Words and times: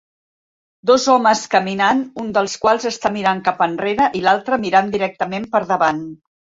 Dos 0.89 1.05
homes 1.15 1.43
caminant 1.57 2.01
un 2.25 2.33
dels 2.39 2.57
quals 2.65 2.89
està 2.93 3.13
mirant 3.21 3.45
cap 3.51 3.65
enrere 3.69 4.11
i 4.23 4.27
l'altre 4.27 4.63
mirant 4.67 4.95
directament 5.01 5.51
per 5.57 5.67
davant 5.77 6.07